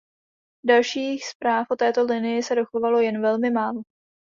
Dalších 0.65 1.25
zpráv 1.25 1.67
o 1.69 1.75
této 1.75 2.03
linii 2.03 2.43
se 2.43 2.55
dochovalo 2.55 2.99
jen 2.99 3.21
velmi 3.21 3.49
málo. 3.49 3.81